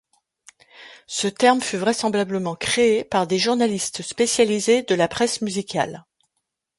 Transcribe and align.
Ce 1.05 1.27
terme 1.27 1.61
fut 1.61 1.77
vraisemblablement 1.77 2.55
créé 2.55 3.03
par 3.03 3.27
des 3.27 3.37
journalistes 3.37 4.01
spécialisés 4.01 4.81
de 4.81 4.95
la 4.95 5.07
presse 5.07 5.41
musicale. 5.41 6.07